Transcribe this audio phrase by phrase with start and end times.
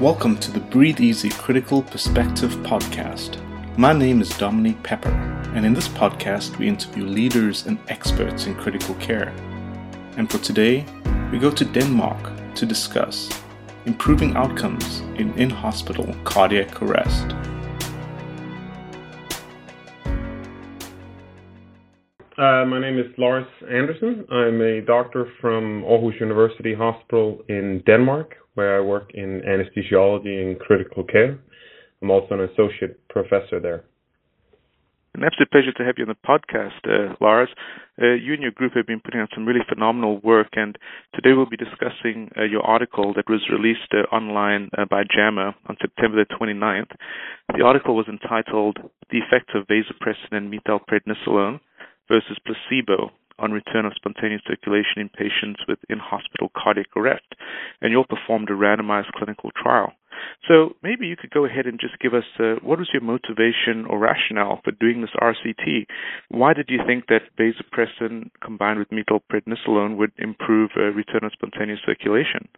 [0.00, 3.38] Welcome to the Breathe Easy Critical Perspective podcast.
[3.78, 5.12] My name is Dominique Pepper,
[5.54, 9.28] and in this podcast, we interview leaders and experts in critical care.
[10.16, 10.84] And for today,
[11.30, 13.30] we go to Denmark to discuss
[13.86, 17.53] improving outcomes in in hospital cardiac arrest.
[22.36, 24.26] Uh, my name is Lars Andersen.
[24.28, 30.58] I'm a doctor from Aarhus University Hospital in Denmark, where I work in anesthesiology and
[30.58, 31.38] critical care.
[32.02, 33.84] I'm also an associate professor there.
[35.14, 37.50] An absolute pleasure to have you on the podcast, uh, Lars.
[38.02, 40.76] Uh, you and your group have been putting out some really phenomenal work, and
[41.14, 45.54] today we'll be discussing uh, your article that was released uh, online uh, by JAMA
[45.68, 46.96] on September the 29th.
[47.56, 48.78] The article was entitled
[49.12, 51.60] The Effects of Vasopressin and Methylprednisolone
[52.08, 57.26] versus placebo on return of spontaneous circulation in patients with in-hospital cardiac arrest.
[57.80, 59.92] And you all performed a randomized clinical trial.
[60.46, 63.86] So maybe you could go ahead and just give us uh, what was your motivation
[63.88, 65.86] or rationale for doing this RCT?
[66.28, 71.80] Why did you think that vasopressin combined with methylprednisolone would improve uh, return of spontaneous
[71.84, 72.48] circulation?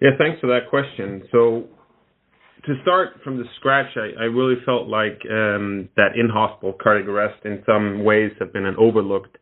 [0.00, 1.22] Yeah, thanks for that question.
[1.30, 1.68] So
[2.66, 7.44] to start from the scratch, I, I really felt like um, that in-hospital cardiac arrest
[7.44, 9.36] in some ways have been an overlooked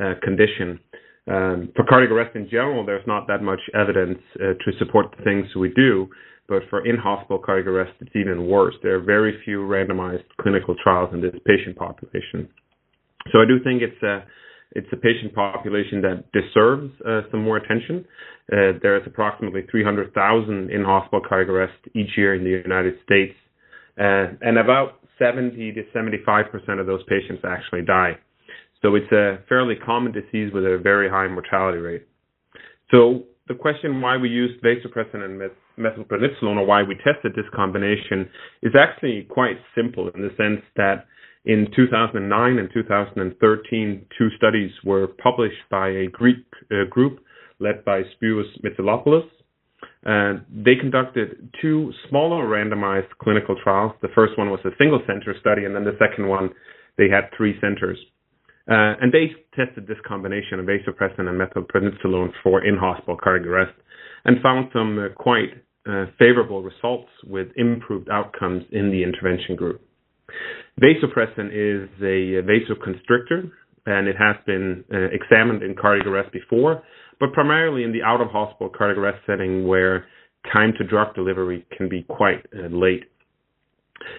[0.00, 0.78] uh, condition.
[1.26, 5.24] Um, for cardiac arrest in general, there's not that much evidence uh, to support the
[5.24, 6.08] things we do,
[6.48, 8.74] but for in-hospital cardiac arrest, it's even worse.
[8.82, 12.48] There are very few randomized clinical trials in this patient population.
[13.32, 14.24] So I do think it's a
[14.72, 18.04] it's a patient population that deserves uh, some more attention.
[18.52, 23.34] Uh, there is approximately 300,000 in-hospital cardiac arrest each year in the United States,
[23.98, 28.12] uh, and about 70 to 75 percent of those patients actually die.
[28.82, 32.06] So it's a fairly common disease with a very high mortality rate.
[32.90, 38.28] So the question why we used vasopressin and methylprednisolone or why we tested this combination
[38.62, 41.06] is actually quite simple in the sense that
[41.44, 47.20] in 2009 and 2013, two studies were published by a Greek uh, group
[47.60, 49.28] led by Spyros Mentzelopoulos.
[50.06, 53.92] Uh, they conducted two smaller randomized clinical trials.
[54.02, 56.50] The first one was a single center study, and then the second one,
[56.96, 57.98] they had three centers.
[58.70, 63.72] Uh, and they tested this combination of vasopressin and methylprednisolone for in-hospital cardiac arrest
[64.24, 65.54] and found some uh, quite
[65.88, 69.80] uh, favorable results with improved outcomes in the intervention group.
[70.80, 73.50] Vasopressin is a vasoconstrictor,
[73.86, 76.82] and it has been uh, examined in cardiac arrest before,
[77.18, 80.04] but primarily in the out of hospital cardiac arrest setting where
[80.52, 83.04] time to drug delivery can be quite uh, late.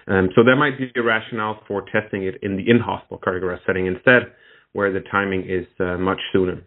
[0.06, 3.44] Um, so there might be a rationale for testing it in the in hospital cardiac
[3.44, 4.32] arrest setting instead,
[4.72, 6.62] where the timing is uh, much sooner.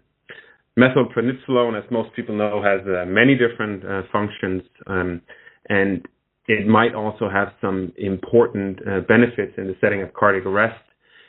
[0.77, 5.21] Methylprednisolone, as most people know, has uh, many different uh, functions, um,
[5.69, 6.07] and
[6.47, 10.83] it might also have some important uh, benefits in the setting of cardiac arrest.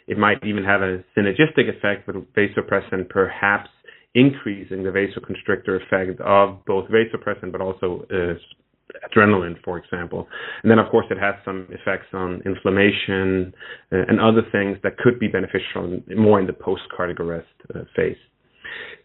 [0.06, 3.70] It might even have a synergistic effect with vasopressin, perhaps
[4.14, 8.34] increasing the vasoconstrictor effect of both vasopressin but also uh,
[9.08, 10.28] adrenaline, for example.
[10.62, 13.54] And then, of course, it has some effects on inflammation
[13.92, 17.80] uh, and other things that could be beneficial more in the post cardiac arrest uh,
[17.96, 18.16] phase.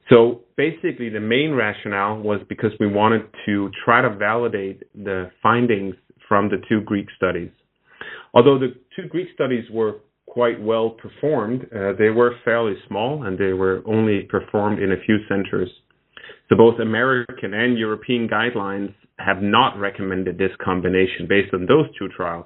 [0.10, 5.96] So basically, the main rationale was because we wanted to try to validate the findings
[6.28, 7.50] from the two Greek studies.
[8.34, 9.98] Although the two Greek studies were
[10.28, 15.02] quite well performed, uh, they were fairly small and they were only performed in a
[15.06, 15.70] few centers.
[16.48, 22.08] So both American and European guidelines have not recommended this combination based on those two
[22.16, 22.46] trials.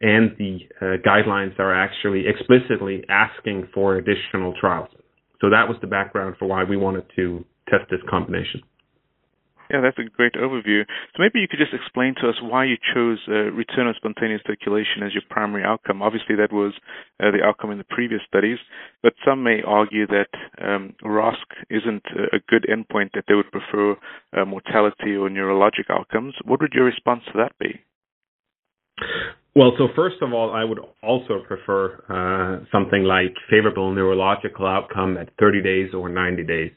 [0.00, 4.88] And the uh, guidelines are actually explicitly asking for additional trials.
[5.40, 8.62] So that was the background for why we wanted to test this combination.
[9.70, 10.86] Yeah, that's a great overview.
[11.14, 14.42] So maybe you could just explain to us why you chose uh, return of spontaneous
[14.46, 16.02] circulation as your primary outcome.
[16.02, 16.72] Obviously, that was
[17.18, 18.58] uh, the outcome in the previous studies,
[19.02, 20.30] but some may argue that
[20.62, 23.96] um, ROSC isn't a good endpoint, that they would prefer
[24.36, 26.34] uh, mortality or neurologic outcomes.
[26.44, 27.80] What would your response to that be?
[29.56, 35.16] Well, so first of all, I would also prefer uh, something like favorable neurological outcome
[35.16, 36.72] at 30 days or 90 days.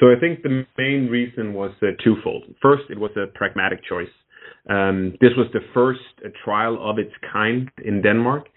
[0.00, 2.42] So I think the main reason was uh, twofold.
[2.60, 4.10] First, it was a pragmatic choice.
[4.68, 8.48] Um, this was the first uh, trial of its kind in Denmark,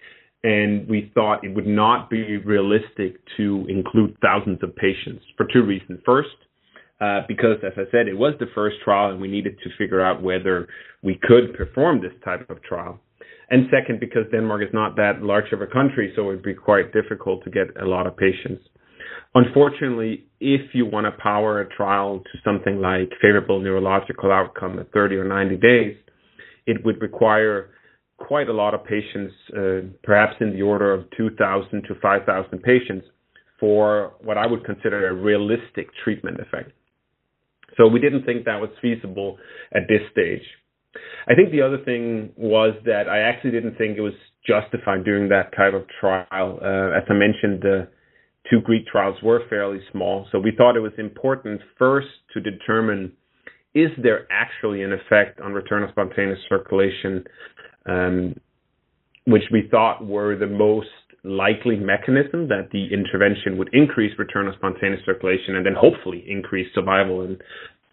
[0.44, 5.62] and we thought it would not be realistic to include thousands of patients for two
[5.62, 6.00] reasons.
[6.04, 6.30] First,
[7.00, 10.02] uh, because as I said, it was the first trial, and we needed to figure
[10.02, 10.68] out whether
[11.04, 13.00] we could perform this type of trial.
[13.50, 16.54] And second, because Denmark is not that large of a country, so it would be
[16.54, 18.64] quite difficult to get a lot of patients.
[19.36, 24.92] Unfortunately, if you want to power a trial to something like favorable neurological outcome at
[24.92, 25.98] 30 or 90 days,
[26.66, 27.70] it would require
[28.18, 33.06] quite a lot of patients, uh, perhaps in the order of 2,000 to 5,000 patients,
[33.60, 36.72] for what I would consider a realistic treatment effect.
[37.78, 39.38] So we didn't think that was feasible
[39.74, 40.44] at this stage.
[41.28, 44.14] I think the other thing was that I actually didn't think it was
[44.46, 46.60] justified doing that type of trial.
[46.62, 47.88] Uh, as I mentioned, the
[48.50, 53.12] two Greek trials were fairly small, so we thought it was important first to determine
[53.74, 57.26] is there actually an effect on return of spontaneous circulation,
[57.86, 58.34] um,
[59.28, 60.88] which we thought were the most
[61.26, 66.68] likely mechanism that the intervention would increase return of spontaneous circulation and then hopefully increase
[66.74, 67.42] survival and,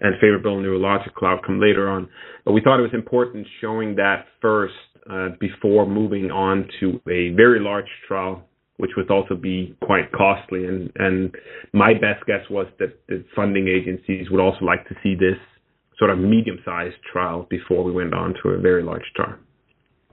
[0.02, 2.08] and favorable neurological outcome later on.
[2.44, 4.74] But we thought it was important showing that first
[5.10, 8.44] uh, before moving on to a very large trial,
[8.76, 10.66] which would also be quite costly.
[10.66, 11.34] And, and
[11.72, 15.38] my best guess was that the funding agencies would also like to see this
[15.98, 19.36] sort of medium-sized trial before we went on to a very large trial.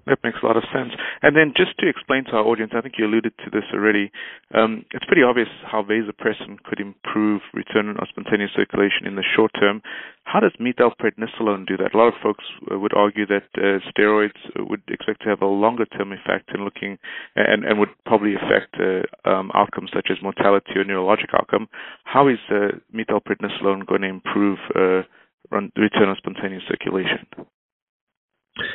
[0.09, 0.89] That makes a lot of sense.
[1.21, 4.09] And then just to explain to our audience, I think you alluded to this already.
[4.57, 9.51] Um, it's pretty obvious how vasopressin could improve return of spontaneous circulation in the short
[9.59, 9.83] term.
[10.23, 11.93] How does methylprednisolone do that?
[11.93, 15.45] A lot of folks uh, would argue that uh, steroids would expect to have a
[15.45, 16.97] longer term effect in looking
[17.35, 21.69] and, and would probably affect uh, um, outcomes such as mortality or neurologic outcome.
[22.03, 25.05] How is uh, methylprednisolone going to improve uh,
[25.53, 27.27] return of spontaneous circulation?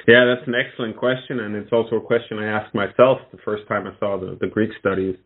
[0.06, 3.66] Yeah, that's an excellent question, and it's also a question I asked myself the first
[3.68, 5.16] time I saw the, the Greek studies.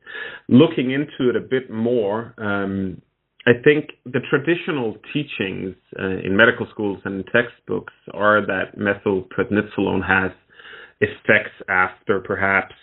[0.49, 3.01] Looking into it a bit more, um,
[3.47, 10.33] I think the traditional teachings uh, in medical schools and textbooks are that methylprednisolone has
[11.01, 12.75] effects after perhaps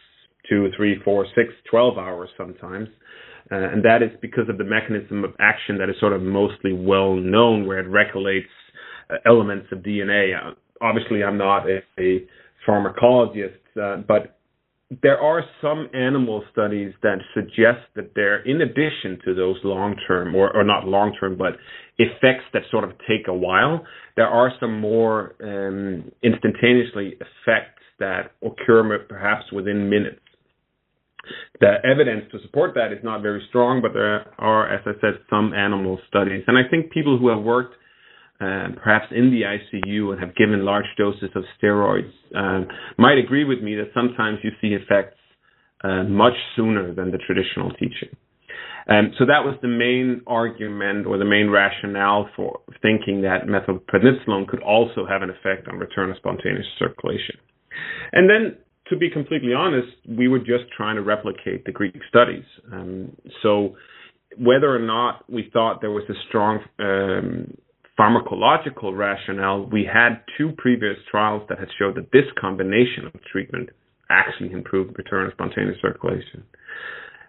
[0.49, 2.87] two, three, four, six, twelve hours sometimes.
[3.51, 6.73] Uh, and that is because of the mechanism of action that is sort of mostly
[6.73, 8.47] well known, where it regulates
[9.09, 10.35] uh, elements of DNA
[10.81, 12.25] obviously I'm not a, a
[12.67, 14.35] pharmacologist, uh, but
[15.01, 20.35] there are some animal studies that suggest that there, in addition to those long term,
[20.35, 21.53] or, or not long term, but
[21.97, 23.83] effects that sort of take a while,
[24.15, 30.19] there are some more um, instantaneously effects that occur perhaps within minutes.
[31.59, 35.19] The evidence to support that is not very strong, but there are, as I said,
[35.29, 36.43] some animal studies.
[36.45, 37.73] And I think people who have worked
[38.41, 42.67] uh, perhaps in the ICU and have given large doses of steroids um,
[42.97, 45.17] might agree with me that sometimes you see effects
[45.83, 48.09] uh, much sooner than the traditional teaching.
[48.87, 54.47] Um, so that was the main argument or the main rationale for thinking that methylprednisolone
[54.47, 57.35] could also have an effect on return of spontaneous circulation.
[58.11, 58.57] And then,
[58.89, 62.43] to be completely honest, we were just trying to replicate the Greek studies.
[62.71, 63.75] Um, so
[64.37, 67.57] whether or not we thought there was a strong um,
[67.99, 73.69] pharmacological rationale, we had two previous trials that had showed that this combination of treatment
[74.09, 76.43] actually improved return of spontaneous circulation.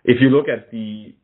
[0.05, 1.15] If you look at the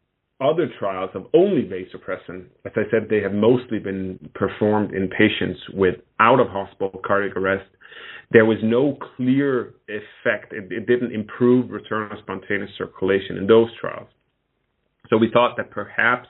[0.41, 5.61] other trials of only vasopressin, as I said, they have mostly been performed in patients
[5.75, 7.69] with out of hospital cardiac arrest.
[8.31, 10.53] There was no clear effect.
[10.53, 14.09] It, it didn't improve return of spontaneous circulation in those trials.
[15.11, 16.28] So we thought that perhaps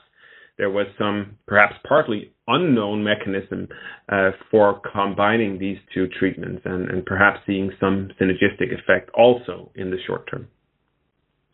[0.57, 3.67] there was some perhaps partly unknown mechanism
[4.11, 9.89] uh, for combining these two treatments and, and, perhaps seeing some synergistic effect also in
[9.89, 10.47] the short term.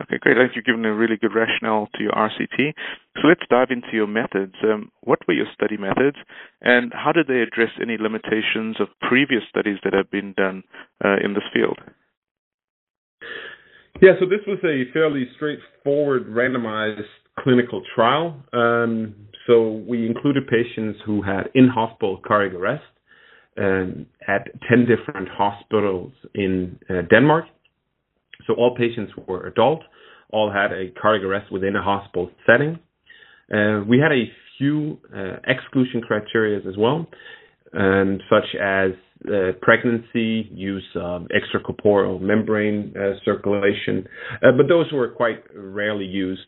[0.02, 0.38] Okay, great.
[0.38, 2.74] I think you've given a really good rationale to your RCT.
[3.16, 4.56] So let's dive into your methods.
[4.64, 6.18] Um, what were your study methods,
[6.62, 10.64] and how did they address any limitations of previous studies that have been done
[11.04, 11.80] uh, in this field?
[14.02, 17.04] Yeah, so this was a fairly straightforward randomized
[17.44, 18.42] clinical trial.
[18.54, 19.16] Um,
[19.48, 22.84] so we included patients who had in-hospital cardiac arrest
[23.58, 27.46] um, at 10 different hospitals in uh, Denmark.
[28.48, 29.82] So all patients were adult,
[30.32, 32.80] all had a cardiac arrest within a hospital setting.
[33.54, 34.26] Uh, we had a
[34.58, 37.08] few uh, exclusion criteria as well,
[37.74, 38.92] um, such as
[39.28, 44.08] uh, pregnancy, use of extracorporeal membrane uh, circulation,
[44.44, 46.46] uh, but those were quite rarely used.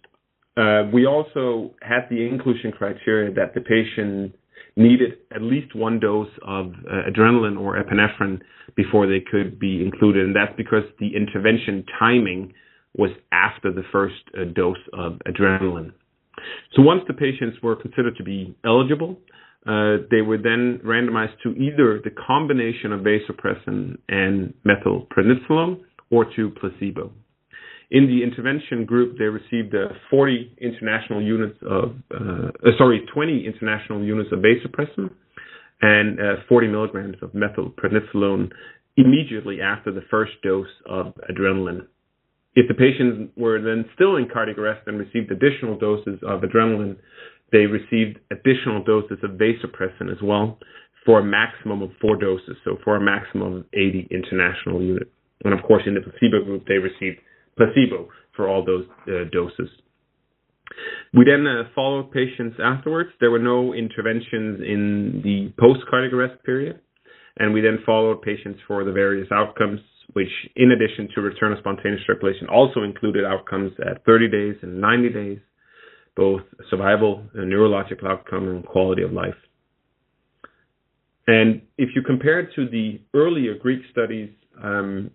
[0.57, 4.35] Uh, we also had the inclusion criteria that the patient
[4.75, 8.39] needed at least one dose of uh, adrenaline or epinephrine
[8.75, 12.53] before they could be included, and that's because the intervention timing
[12.97, 15.93] was after the first uh, dose of adrenaline.
[16.75, 19.17] So once the patients were considered to be eligible,
[19.67, 26.49] uh, they were then randomized to either the combination of vasopressin and methylprednisolone or to
[26.59, 27.11] placebo.
[27.91, 33.45] In the intervention group, they received uh, 40 international units of, uh, uh sorry, 20
[33.45, 35.11] international units of vasopressin
[35.81, 38.49] and uh, 40 milligrams of methylprednisolone
[38.95, 41.85] immediately after the first dose of adrenaline.
[42.55, 46.95] If the patients were then still in cardiac arrest and received additional doses of adrenaline,
[47.51, 50.59] they received additional doses of vasopressin as well
[51.05, 55.09] for a maximum of four doses, so for a maximum of 80 international units.
[55.43, 57.19] And of course, in the placebo group, they received
[57.61, 59.69] placebo for all those uh, doses.
[61.13, 63.09] We then uh, followed patients afterwards.
[63.19, 66.79] There were no interventions in the post cardiac arrest period.
[67.37, 69.79] And we then followed patients for the various outcomes,
[70.13, 74.79] which, in addition to return of spontaneous circulation, also included outcomes at 30 days and
[74.79, 75.39] 90 days,
[76.15, 79.35] both survival, and neurological outcome, and quality of life.
[81.27, 84.29] And if you compare it to the earlier Greek studies,
[84.61, 85.11] um,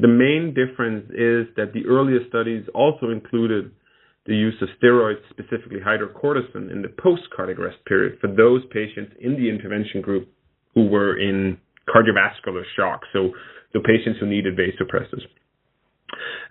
[0.00, 3.70] the main difference is that the earlier studies also included
[4.26, 9.32] the use of steroids, specifically hydrocortisone, in the post-cardiac arrest period for those patients in
[9.32, 10.28] the intervention group
[10.74, 11.56] who were in
[11.88, 13.30] cardiovascular shock, so
[13.72, 15.22] the patients who needed vasopressors.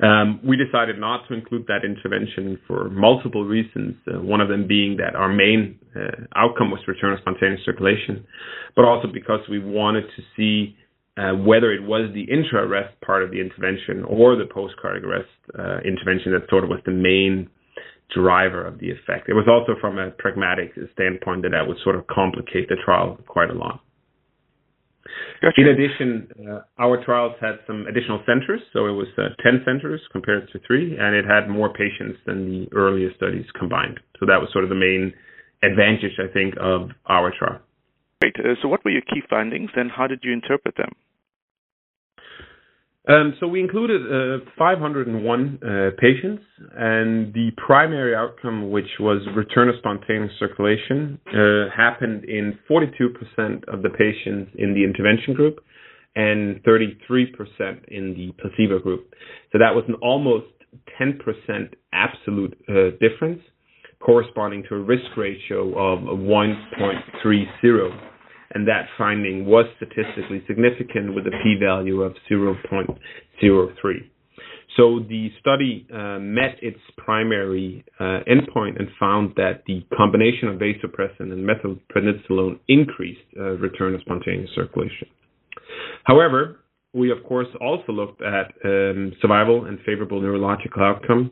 [0.02, 3.96] Um, we decided not to include that intervention for multiple reasons.
[4.08, 8.26] Uh, one of them being that our main uh, outcome was return of spontaneous circulation,
[8.76, 10.76] but also because we wanted to see
[11.18, 15.80] uh, whether it was the intra-arrest part of the intervention or the post-cardiac arrest uh,
[15.88, 17.50] intervention that sort of was the main
[18.14, 19.30] driver of the effect.
[19.30, 23.18] It was also from a pragmatic standpoint that that would sort of complicate the trial
[23.28, 23.82] quite a lot.
[25.42, 25.62] Gotcha.
[25.62, 30.02] In addition, uh, our trials had some additional centers, so it was uh, 10 centers
[30.12, 34.00] compared to three, and it had more patients than the earlier studies combined.
[34.20, 35.14] So that was sort of the main
[35.64, 37.60] advantage, I think, of our trial.
[38.22, 38.36] Great.
[38.40, 40.92] Uh, so, what were your key findings, and how did you interpret them?
[43.08, 46.44] Um, so we included uh, 501 uh, patients,
[46.76, 53.84] and the primary outcome, which was return of spontaneous circulation, uh, happened in 42% of
[53.84, 55.60] the patients in the intervention group
[56.16, 57.30] and 33%
[57.90, 59.14] in the placebo group.
[59.52, 60.48] So that was an almost
[61.00, 61.20] 10%
[61.94, 63.42] absolute uh, difference,
[64.00, 67.44] corresponding to a risk ratio of 1.30
[68.56, 72.96] and that finding was statistically significant with a p-value of 0.03.
[74.78, 80.60] So the study uh, met its primary uh, endpoint and found that the combination of
[80.60, 85.08] vasopressin and methylprednisolone increased uh, return of spontaneous circulation.
[86.04, 86.60] However,
[86.94, 91.32] we of course also looked at um, survival and favorable neurological outcome,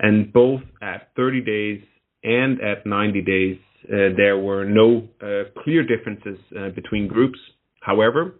[0.00, 1.82] and both at 30 days
[2.22, 7.38] and at 90 days, there were no uh, clear differences uh, between groups.
[7.80, 8.34] However,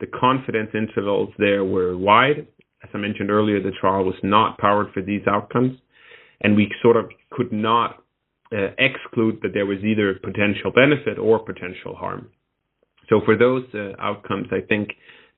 [0.00, 2.46] the confidence intervals there were wide.
[2.82, 5.78] As I mentioned earlier, the trial was not powered for these outcomes,
[6.40, 8.02] and we sort of could not
[8.52, 12.30] uh, exclude that there was either potential benefit or potential harm.
[13.08, 14.90] So for those uh, outcomes, I think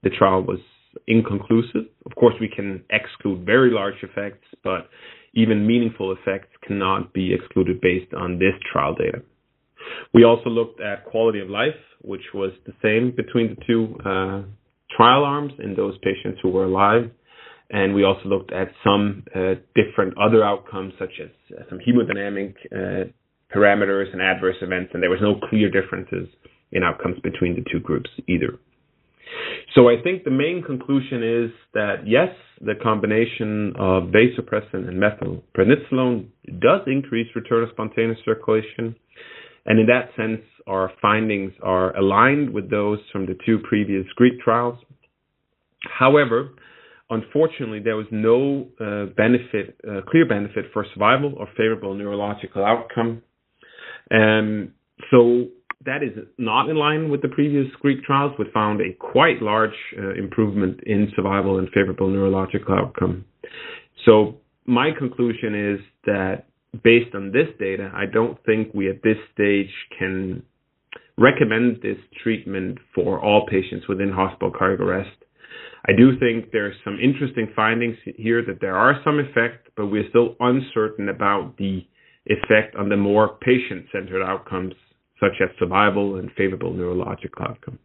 [0.02, 0.60] the trial was
[1.06, 1.86] inconclusive.
[2.06, 4.88] Of course, we can exclude very large effects, but
[5.34, 9.22] even meaningful effects cannot be excluded based on this trial data.
[10.12, 14.42] We also looked at quality of life, which was the same between the two uh,
[14.96, 17.10] trial arms in those patients who were alive.
[17.70, 22.54] And we also looked at some uh, different other outcomes, such as uh, some hemodynamic
[22.70, 23.10] uh,
[23.54, 26.28] parameters and adverse events, and there was no clear differences
[26.72, 28.58] in outcomes between the two groups either.
[29.74, 32.28] So I think the main conclusion is that yes,
[32.60, 36.26] the combination of vasopressin and methylprednisolone
[36.60, 38.94] does increase return of spontaneous circulation.
[39.66, 44.40] And in that sense, our findings are aligned with those from the two previous Greek
[44.40, 44.78] trials.
[45.98, 46.50] However,
[47.10, 53.22] unfortunately, there was no uh, benefit, uh, clear benefit for survival or favorable neurological outcome.
[54.10, 54.72] And
[55.10, 55.46] so
[55.84, 59.70] that is not in line with the previous Greek trials, which found a quite large
[59.98, 63.24] uh, improvement in survival and favorable neurological outcome.
[64.04, 66.44] So my conclusion is that
[66.82, 70.42] based on this data, I don't think we at this stage can
[71.18, 75.16] recommend this treatment for all patients within hospital cardiac arrest.
[75.86, 80.08] I do think there's some interesting findings here that there are some effect, but we're
[80.08, 81.84] still uncertain about the
[82.26, 84.74] effect on the more patient-centered outcomes
[85.20, 87.78] such as survival and favorable neurological outcome.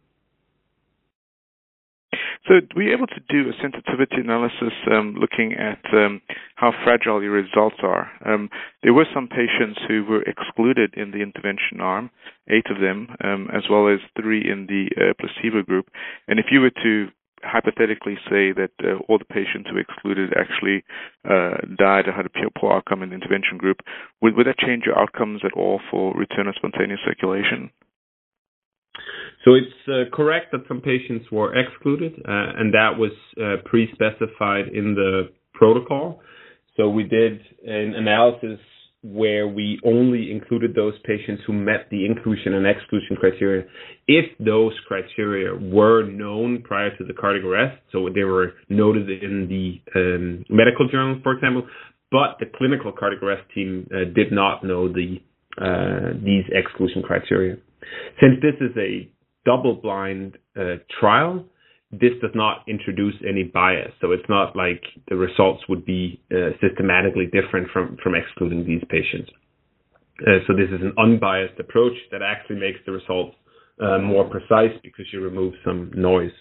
[2.48, 6.22] So, were able to do a sensitivity analysis um, looking at um,
[6.56, 8.10] how fragile your results are?
[8.24, 8.48] Um,
[8.82, 12.10] there were some patients who were excluded in the intervention arm,
[12.48, 15.90] eight of them, um, as well as three in the uh, placebo group.
[16.26, 17.08] And if you were to
[17.42, 20.82] hypothetically say that uh, all the patients who excluded actually
[21.28, 23.80] uh, died and had a poor outcome in the intervention group,
[24.22, 27.70] would, would that change your outcomes at all for return of spontaneous circulation?
[29.44, 34.68] So it's uh, correct that some patients were excluded, uh, and that was uh, pre-specified
[34.68, 36.20] in the protocol.
[36.76, 38.60] So we did an analysis
[39.02, 43.64] where we only included those patients who met the inclusion and exclusion criteria
[44.08, 47.80] if those criteria were known prior to the cardiac arrest.
[47.92, 51.66] So they were noted in the um, medical journal, for example,
[52.10, 55.18] but the clinical cardiac arrest team uh, did not know the
[55.60, 57.56] uh, these exclusion criteria.
[58.20, 59.08] Since this is a
[59.44, 61.44] double-blind uh, trial,
[61.90, 63.92] this does not introduce any bias.
[64.00, 68.82] So it's not like the results would be uh, systematically different from, from excluding these
[68.90, 69.30] patients.
[70.20, 73.36] Uh, so this is an unbiased approach that actually makes the results
[74.02, 76.32] more precise because you remove some noise.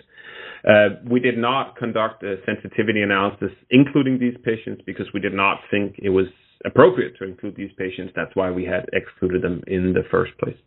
[1.07, 5.99] We did not conduct a sensitivity analysis including these patients because we did not think
[6.01, 6.25] it was
[6.65, 8.11] appropriate to include these patients.
[8.15, 10.57] That's why we had excluded them in the first place.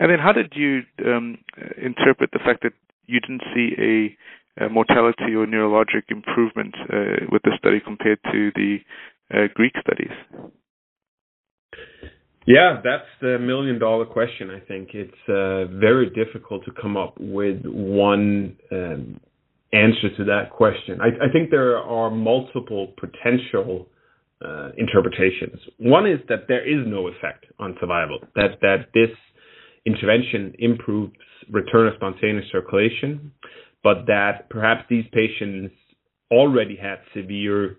[0.00, 1.38] And then, how did you um,
[1.76, 2.72] interpret the fact that
[3.06, 4.16] you didn't see
[4.60, 8.78] a, a mortality or neurologic improvement uh, with the study compared to the
[9.34, 10.12] uh, Greek studies?
[12.46, 14.50] Yeah, that's the million dollar question.
[14.50, 19.20] I think it's uh, very difficult to come up with one um,
[19.72, 20.98] answer to that question.
[21.00, 23.86] I, I, think there are multiple potential
[24.42, 25.60] uh, interpretations.
[25.76, 28.20] One is that there is no effect on survival.
[28.34, 29.10] That that this
[29.88, 31.14] intervention improves
[31.50, 33.32] return of spontaneous circulation,
[33.82, 35.74] but that perhaps these patients
[36.30, 37.78] already had severe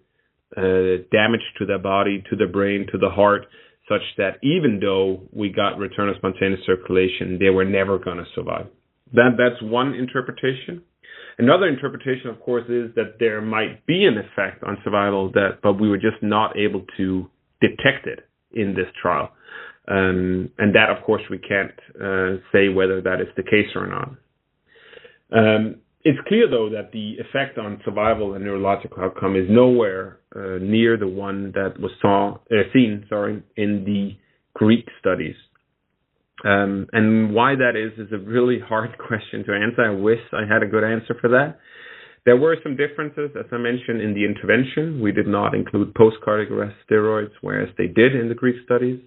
[0.58, 3.46] uh, damage to their body, to their brain, to the heart,
[3.88, 8.26] such that even though we got return of spontaneous circulation, they were never going to
[8.36, 8.68] survive.
[9.14, 10.84] That that's one interpretation.
[11.38, 15.80] Another interpretation, of course, is that there might be an effect on survival that, but
[15.80, 17.30] we were just not able to
[17.62, 19.30] detect it in this trial.
[19.90, 23.88] Um, and that, of course, we can't uh, say whether that is the case or
[23.88, 24.10] not.
[25.32, 30.60] Um, it's clear, though, that the effect on survival and neurological outcome is nowhere uh,
[30.62, 34.16] near the one that was saw, uh, seen sorry, in the
[34.54, 35.36] Greek studies.
[36.46, 39.84] Um, and why that is is a really hard question to answer.
[39.84, 41.60] I wish I had a good answer for that.
[42.26, 45.02] There were some differences, as I mentioned, in the intervention.
[45.02, 49.00] We did not include post-cardiac arrest steroids, whereas they did in the Greek studies.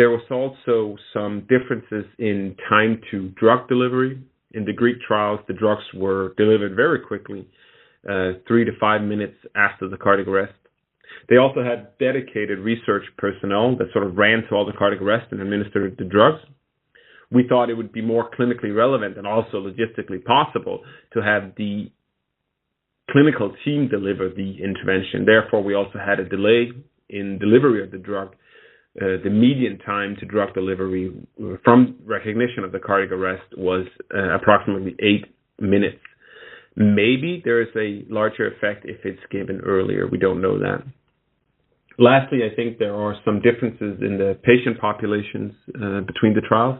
[0.00, 4.18] There was also some differences in time to drug delivery.
[4.52, 7.46] In the Greek trials, the drugs were delivered very quickly,
[8.08, 10.54] uh, three to five minutes after the cardiac arrest.
[11.28, 15.32] They also had dedicated research personnel that sort of ran to all the cardiac arrest
[15.32, 16.40] and administered the drugs.
[17.30, 20.80] We thought it would be more clinically relevant and also logistically possible
[21.12, 21.92] to have the
[23.10, 25.26] clinical team deliver the intervention.
[25.26, 26.72] Therefore, we also had a delay
[27.10, 28.34] in delivery of the drug
[29.00, 31.10] uh, the median time to drug delivery
[31.64, 35.24] from recognition of the cardiac arrest was uh, approximately eight
[35.58, 35.98] minutes.
[36.76, 40.06] Maybe there is a larger effect if it's given earlier.
[40.06, 40.82] We don't know that.
[41.98, 46.78] Lastly, I think there are some differences in the patient populations uh, between the trials.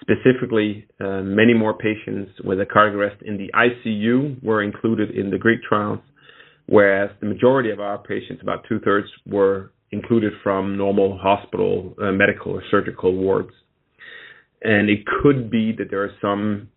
[0.00, 5.30] Specifically, uh, many more patients with a cardiac arrest in the ICU were included in
[5.30, 5.98] the Greek trials,
[6.66, 12.12] whereas the majority of our patients, about two thirds, were included from normal hospital uh,
[12.12, 13.50] medical or surgical wards.
[14.62, 16.68] And it could be that there are some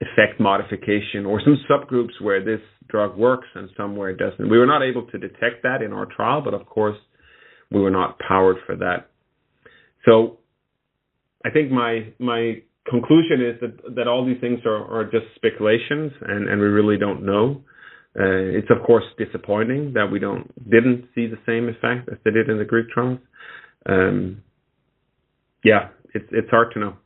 [0.00, 4.48] effect modification or some subgroups where this drug works and some where it doesn't.
[4.48, 6.96] We were not able to detect that in our trial, but of course,
[7.70, 9.10] we were not powered for that.
[10.04, 10.38] So
[11.44, 16.12] I think my my conclusion is that, that all these things are, are just speculations
[16.22, 17.62] and, and we really don't know.
[18.18, 22.30] Uh, it's of course disappointing that we don't didn't see the same effect as they
[22.30, 23.20] did in the Greek trials.
[23.86, 24.42] Um,
[25.62, 26.96] yeah, it's it's hard to know.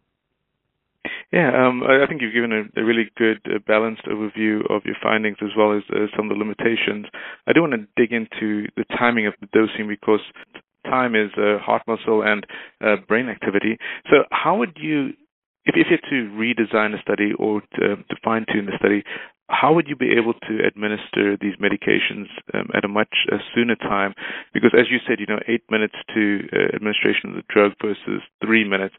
[1.33, 4.95] Yeah, um, I think you've given a, a really good, uh, balanced overview of your
[5.03, 7.07] findings as well as uh, some of the limitations.
[7.47, 10.21] I do want to dig into the timing of the dosing because
[10.85, 12.47] time is uh, heart muscle and
[12.81, 13.79] uh, brain activity.
[14.11, 15.09] So, how would you,
[15.65, 19.03] if, if you had to redesign a study or to, to fine tune the study,
[19.49, 23.77] how would you be able to administer these medications um, at a much uh, sooner
[23.77, 24.15] time?
[24.55, 28.23] Because as you said, you know, eight minutes to uh, administration of the drug versus
[28.45, 28.95] three minutes.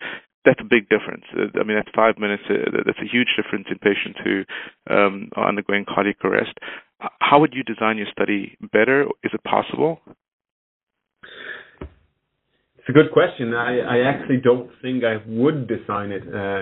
[0.45, 1.23] That's a big difference.
[1.33, 2.43] Uh, I mean, that's five minutes.
[2.47, 4.43] Uh, that's a huge difference in patients who
[4.93, 6.53] um, are undergoing cardiac arrest.
[7.19, 9.05] How would you design your study better?
[9.23, 9.99] Is it possible?
[12.77, 13.55] It's a good question.
[13.55, 16.21] I, I actually don't think I would design it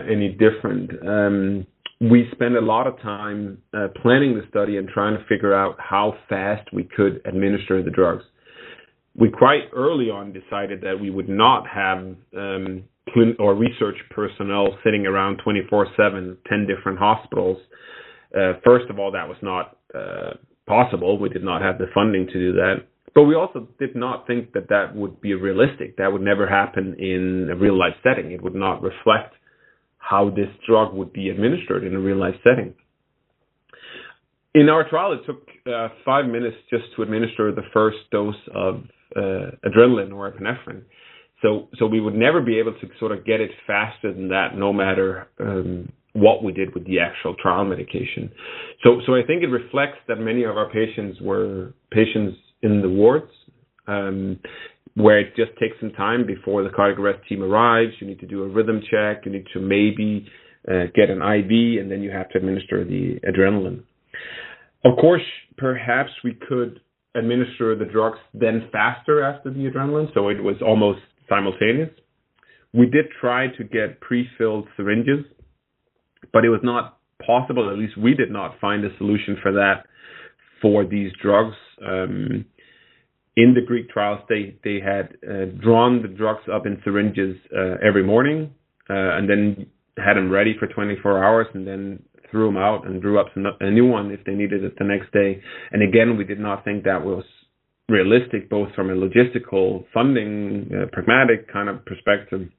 [0.09, 0.91] any different.
[1.05, 1.67] Um,
[2.11, 5.77] we spent a lot of time uh, planning the study and trying to figure out
[5.79, 8.23] how fast we could administer the drugs.
[9.15, 11.99] We quite early on decided that we would not have
[12.35, 12.83] um,
[13.39, 17.57] or research personnel sitting around 24/7, 10 different hospitals.
[18.35, 20.33] Uh, first of all, that was not uh,
[20.67, 21.17] possible.
[21.19, 22.87] We did not have the funding to do that.
[23.13, 25.97] But we also did not think that that would be realistic.
[25.97, 28.31] That would never happen in a real life setting.
[28.31, 29.35] It would not reflect
[30.03, 32.73] how this drug would be administered in a real life setting.
[34.53, 38.83] In our trial, it took uh, five minutes just to administer the first dose of
[39.15, 40.83] uh, adrenaline or epinephrine.
[41.41, 44.55] So, so we would never be able to sort of get it faster than that,
[44.55, 48.31] no matter um, what we did with the actual trial medication.
[48.83, 52.89] So, so I think it reflects that many of our patients were patients in the
[52.89, 53.31] wards,
[53.87, 54.39] um,
[54.95, 57.93] where it just takes some time before the cardiac arrest team arrives.
[57.99, 59.25] You need to do a rhythm check.
[59.25, 60.27] You need to maybe
[60.67, 63.83] uh, get an IV, and then you have to administer the adrenaline.
[64.85, 65.23] Of course,
[65.57, 66.79] perhaps we could
[67.15, 71.89] administer the drugs then faster after the adrenaline, so it was almost simultaneous.
[72.73, 75.25] We did try to get pre-filled syringes,
[76.31, 77.69] but it was not possible.
[77.69, 79.85] At least we did not find a solution for that
[80.61, 81.55] for these drugs.
[81.85, 82.45] Um,
[83.35, 87.75] in the Greek trials, they they had uh, drawn the drugs up in syringes uh,
[87.85, 88.53] every morning,
[88.89, 89.65] uh, and then
[89.97, 93.45] had them ready for 24 hours, and then threw them out and drew up some,
[93.59, 95.41] a new one if they needed it the next day.
[95.71, 97.23] And again, we did not think that was
[97.89, 102.49] realistic, both from a logistical, funding, uh, pragmatic kind of perspective,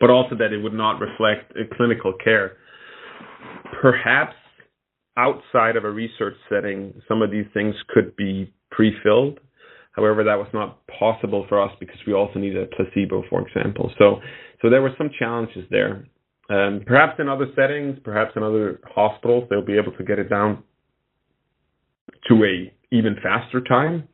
[0.00, 2.56] but also that it would not reflect clinical care.
[3.82, 4.34] Perhaps
[5.16, 9.40] outside of a research setting, some of these things could be pre-filled
[10.00, 13.92] However, that was not possible for us because we also needed a placebo, for example.
[13.98, 14.20] So,
[14.62, 16.06] so there were some challenges there.
[16.48, 20.30] Um, perhaps in other settings, perhaps in other hospitals, they'll be able to get it
[20.30, 20.62] down
[22.28, 24.08] to a even faster time.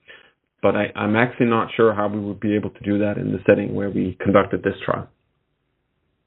[0.60, 3.30] But I, I'm actually not sure how we would be able to do that in
[3.30, 5.08] the setting where we conducted this trial.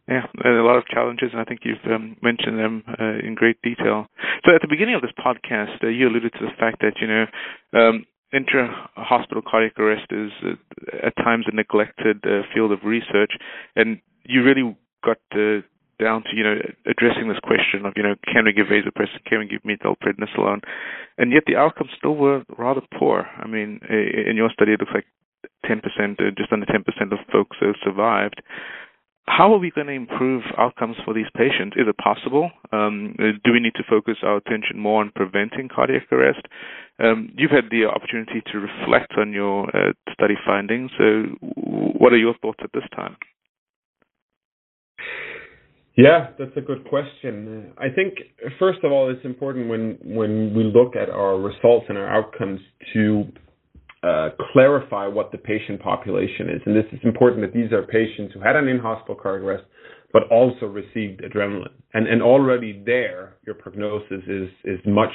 [0.08, 3.62] Yeah, a lot of challenges, and I think you've um, mentioned them uh, in great
[3.62, 4.08] detail.
[4.45, 7.08] So, at the beginning of this podcast, uh, you alluded to the fact that you
[7.08, 7.26] know
[7.78, 13.32] um, intra-hospital cardiac arrest is uh, at times a neglected uh, field of research,
[13.76, 15.62] and you really got uh,
[16.00, 19.39] down to you know addressing this question of you know can we give vasopressin, can
[19.39, 20.62] we give methylprednisolone,
[21.18, 23.28] and yet the outcomes still were rather poor.
[23.38, 25.06] I mean, in your study, it looks like
[25.65, 28.42] 10%, uh, just under 10% of folks uh, survived
[29.30, 31.78] how are we going to improve outcomes for these patients?
[31.78, 32.50] Is it possible?
[32.72, 36.48] Um, do we need to focus our attention more on preventing cardiac arrest?
[37.00, 40.89] Um, you've had the opportunity to reflect on your uh, study findings.
[40.98, 43.15] So, what are your thoughts at this time?
[45.96, 47.74] Yeah, that's a good question.
[47.78, 48.15] I think
[48.58, 52.62] first of all, it's important when when we look at our results and our outcomes
[52.94, 53.26] to
[54.04, 56.62] uh, clarify what the patient population is.
[56.66, 59.64] And this is important that these are patients who had an in-hospital cardiac arrest,
[60.14, 61.74] but also received adrenaline.
[61.94, 65.12] And, and already there, your prognosis is, is much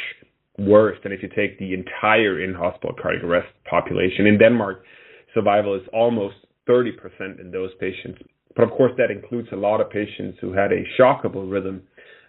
[0.59, 4.27] worse than if you take the entire in-hospital cardiac arrest population.
[4.27, 4.85] In Denmark,
[5.33, 6.37] survival is almost
[6.69, 8.21] 30% in those patients.
[8.55, 11.83] But of course, that includes a lot of patients who had a shockable rhythm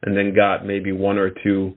[0.04, 1.76] and then got maybe one or two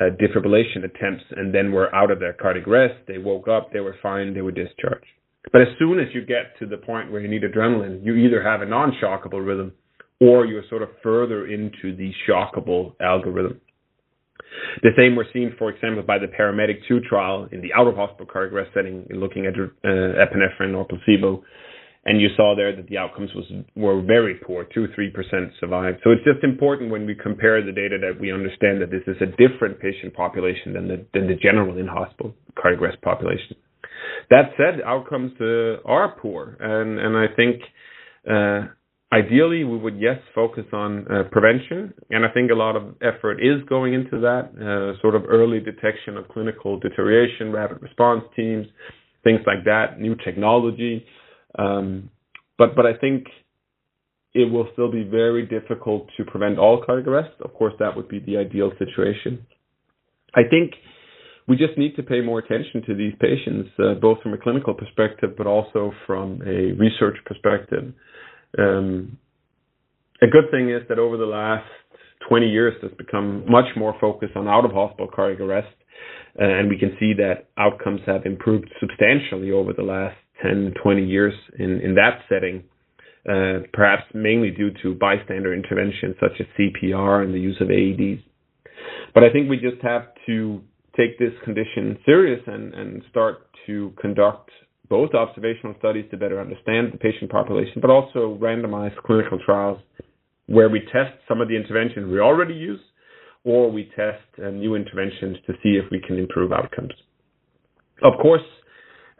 [0.00, 2.94] uh, defibrillation attempts and then were out of their cardiac arrest.
[3.06, 5.06] They woke up, they were fine, they were discharged.
[5.52, 8.42] But as soon as you get to the point where you need adrenaline, you either
[8.42, 9.72] have a non-shockable rhythm
[10.20, 13.60] or you're sort of further into the shockable algorithm.
[14.82, 18.52] The same we're seeing, for example, by the Paramedic 2 trial in the out-of-hospital cardiac
[18.52, 21.42] arrest setting, looking at uh, epinephrine or placebo
[22.04, 23.44] and you saw there that the outcomes was
[23.76, 25.98] were very poor, two three percent survived.
[26.02, 29.16] So it's just important when we compare the data that we understand that this is
[29.20, 33.56] a different patient population than the than the general in hospital cardiac arrest population.
[34.30, 37.62] That said, outcomes uh, are poor, and and I think.
[38.28, 38.72] Uh,
[39.12, 43.40] ideally, we would yes focus on uh, prevention, and I think a lot of effort
[43.40, 48.66] is going into that, uh, sort of early detection of clinical deterioration, rapid response teams,
[49.24, 51.04] things like that, new technology.
[51.58, 52.10] Um,
[52.58, 53.26] but but I think
[54.32, 57.40] it will still be very difficult to prevent all cardiac arrest.
[57.40, 59.46] Of course, that would be the ideal situation.
[60.34, 60.74] I think
[61.48, 64.72] we just need to pay more attention to these patients, uh, both from a clinical
[64.72, 67.92] perspective, but also from a research perspective.
[68.56, 69.18] Um,
[70.22, 71.66] a good thing is that over the last
[72.28, 75.74] 20 years, there's become much more focus on out of hospital cardiac arrest.
[76.36, 81.34] And we can see that outcomes have improved substantially over the last 10, 20 years
[81.58, 82.64] in, in that setting,
[83.28, 88.22] uh, perhaps mainly due to bystander intervention such as CPR and the use of AEDs.
[89.14, 90.62] But I think we just have to
[90.96, 94.50] take this condition serious and, and start to conduct
[94.88, 99.78] both observational studies to better understand the patient population, but also randomized clinical trials
[100.46, 102.80] where we test some of the interventions we already use
[103.44, 106.92] or we test uh, new interventions to see if we can improve outcomes.
[108.02, 108.42] Of course,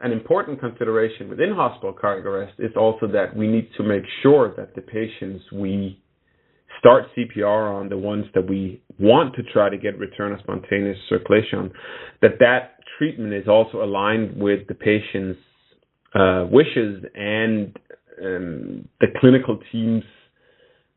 [0.01, 4.55] an important consideration within hospital cardiac arrest is also that we need to make sure
[4.57, 6.01] that the patients we
[6.79, 10.97] start CPR on, the ones that we want to try to get return of spontaneous
[11.09, 11.71] circulation,
[12.23, 15.39] that that treatment is also aligned with the patient's
[16.15, 17.77] uh, wishes and
[18.25, 20.05] um, the clinical team's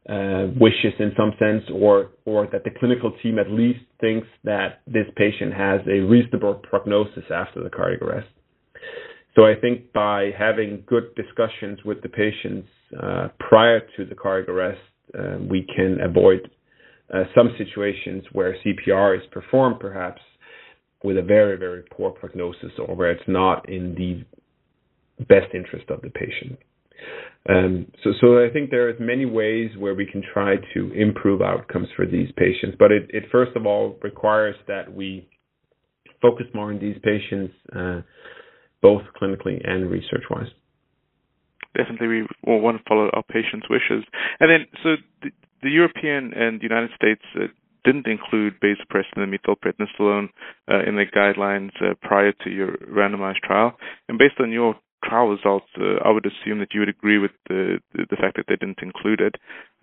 [0.09, 4.81] uh, wishes in some sense, or or that the clinical team at least thinks that
[4.85, 8.27] this patient has a reasonable prognosis after the cardiac arrest.
[9.35, 12.67] So I think by having good discussions with the patients
[13.01, 14.79] uh, prior to the cardiac arrest,
[15.17, 16.49] uh, we can avoid
[17.13, 20.21] uh, some situations where CPR is performed perhaps
[21.03, 26.01] with a very very poor prognosis or where it's not in the best interest of
[26.01, 26.57] the patient.
[27.49, 31.41] Um, so, so I think there is many ways where we can try to improve
[31.41, 35.27] outcomes for these patients, but it, it first of all requires that we
[36.21, 38.01] focus more on these patients, uh,
[38.83, 40.51] both clinically and research-wise.
[41.75, 44.03] Definitely, we want to follow our patients' wishes.
[44.39, 44.89] And then, so
[45.23, 45.31] the,
[45.63, 47.47] the European and the United States uh,
[47.83, 50.29] didn't include vasopressin and methylprednisolone
[50.71, 53.75] uh, in the guidelines uh, prior to your randomized trial.
[54.07, 57.31] And based on your trial results, uh, I would assume that you would agree with
[57.47, 59.35] the, the, fact that they didn't include it.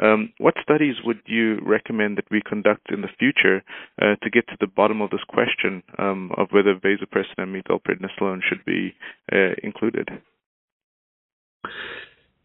[0.02, 3.62] Um, what studies would you recommend that we conduct in the future
[4.00, 8.40] uh, to get to the bottom of this question um, of whether vasopressin and methylprednisolone
[8.48, 8.94] should be
[9.32, 10.08] uh, included?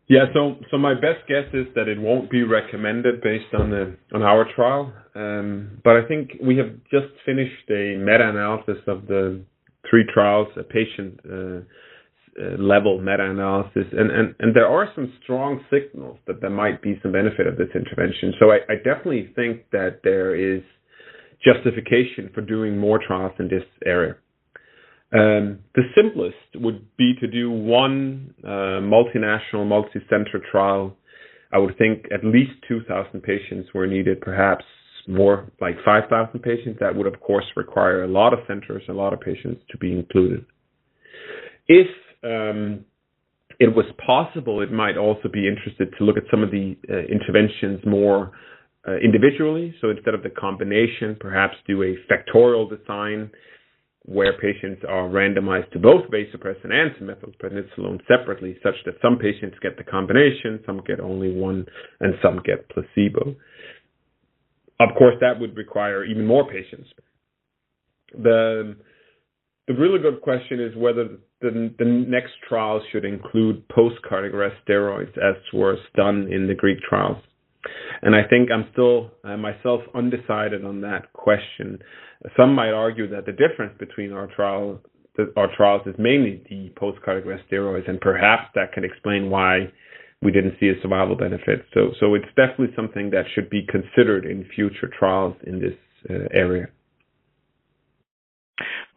[0.07, 3.97] Yeah, so so my best guess is that it won't be recommended based on the
[4.13, 4.93] on our trial.
[5.15, 9.41] Um, but I think we have just finished a meta-analysis of the
[9.89, 11.61] three trials, a patient uh,
[12.37, 17.13] level meta-analysis, and, and, and there are some strong signals that there might be some
[17.13, 18.33] benefit of this intervention.
[18.39, 20.61] So I, I definitely think that there is
[21.43, 24.15] justification for doing more trials in this area.
[25.13, 30.97] Um, the simplest would be to do one uh, multinational, multi-center trial.
[31.53, 34.65] I would think at least 2,000 patients were needed, perhaps
[35.07, 36.79] more like 5,000 patients.
[36.81, 39.93] That would, of course, require a lot of centers, a lot of patients to be
[39.93, 40.45] included.
[41.67, 41.87] If
[42.25, 42.85] um,
[43.59, 46.97] it was possible, it might also be interested to look at some of the uh,
[47.07, 48.31] interventions more
[48.87, 49.73] uh, individually.
[49.81, 53.31] So instead of the combination, perhaps do a factorial design
[54.05, 59.77] where patients are randomized to both vasopressin and methylprednisolone separately, such that some patients get
[59.77, 61.65] the combination, some get only one,
[62.01, 63.35] and some get placebo.
[64.79, 66.87] Of course, that would require even more patients.
[68.13, 68.75] The
[69.67, 71.09] the really good question is whether
[71.41, 76.79] the, the next trial should include post-cardiac arrest steroids, as was done in the Greek
[76.87, 77.17] trials.
[78.01, 81.79] And I think I'm still uh, myself undecided on that question.
[82.37, 84.81] Some might argue that the difference between our trial
[85.37, 89.71] our trials is mainly the post-cardiac arrest steroids, and perhaps that can explain why
[90.21, 91.65] we didn't see a survival benefit.
[91.73, 95.73] So, so it's definitely something that should be considered in future trials in this
[96.09, 96.67] uh, area.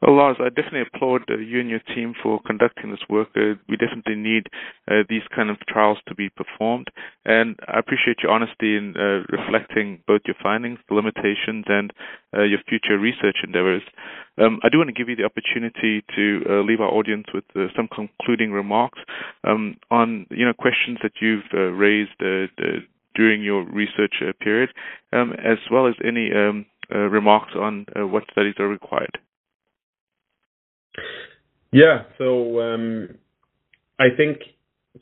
[0.01, 3.31] Well, Lars, I definitely applaud uh, you and your team for conducting this work.
[3.35, 4.47] Uh, we definitely need
[4.89, 6.87] uh, these kind of trials to be performed,
[7.25, 11.93] and I appreciate your honesty in uh, reflecting both your findings, the limitations, and
[12.33, 13.83] uh, your future research endeavors.
[14.41, 17.45] Um, I do want to give you the opportunity to uh, leave our audience with
[17.75, 19.01] some concluding remarks
[19.43, 22.15] um, on you know questions that you've raised
[23.17, 24.71] during your research period,
[25.13, 29.19] um, as well as any um, remarks on what studies are required.
[31.73, 32.05] Yeah.
[32.19, 33.17] So um,
[33.99, 34.39] I think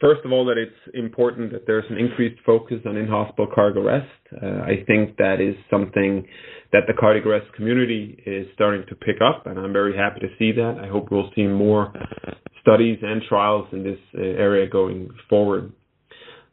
[0.00, 4.10] first of all that it's important that there's an increased focus on in-hospital cardiac arrest.
[4.42, 6.26] Uh, I think that is something
[6.72, 10.28] that the cardiac arrest community is starting to pick up, and I'm very happy to
[10.38, 10.78] see that.
[10.82, 11.92] I hope we'll see more
[12.60, 15.72] studies and trials in this uh, area going forward.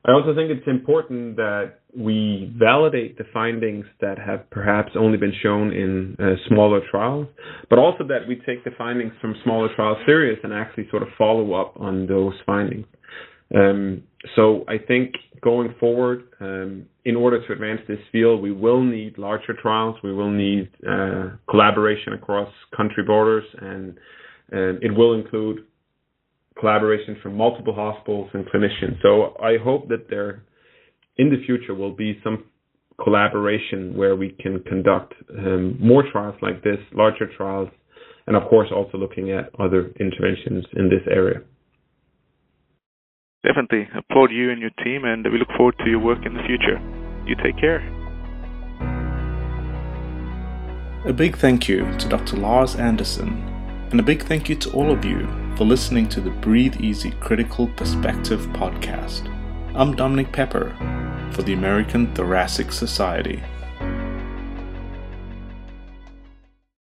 [0.05, 5.33] I also think it's important that we validate the findings that have perhaps only been
[5.41, 7.27] shown in uh, smaller trials,
[7.69, 11.09] but also that we take the findings from smaller trials serious and actually sort of
[11.17, 12.85] follow up on those findings.
[13.55, 14.03] Um,
[14.35, 19.17] so I think going forward, um, in order to advance this field, we will need
[19.17, 19.97] larger trials.
[20.03, 23.97] We will need uh, collaboration across country borders, and
[24.51, 25.65] um, it will include
[26.59, 29.01] collaboration from multiple hospitals and clinicians.
[29.01, 30.43] So I hope that there,
[31.17, 32.45] in the future, will be some
[33.01, 37.69] collaboration where we can conduct um, more trials like this, larger trials,
[38.27, 41.41] and of course also looking at other interventions in this area.
[43.45, 46.43] Definitely applaud you and your team, and we look forward to your work in the
[46.47, 46.79] future.
[47.25, 47.81] You take care.
[51.05, 52.37] A big thank you to Dr.
[52.37, 53.43] Lars Andersen,
[53.91, 57.11] and a big thank you to all of you for listening to the Breathe Easy
[57.19, 59.27] Critical Perspective podcast.
[59.75, 61.02] I'm Dominic Pepper
[61.33, 63.41] for the American Thoracic Society.